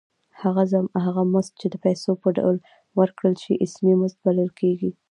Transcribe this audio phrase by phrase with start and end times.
[1.05, 2.57] هغه مزد چې د پیسو په ډول
[2.99, 4.91] ورکړل شي اسمي مزد بلل کېږي